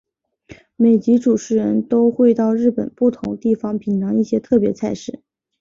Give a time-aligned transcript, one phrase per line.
[0.75, 5.21] 每集主持人都会到日本不同地方品尝一些特别菜式。